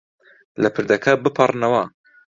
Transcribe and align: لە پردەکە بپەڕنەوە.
لە 0.61 0.69
پردەکە 0.75 1.13
بپەڕنەوە. 1.23 1.83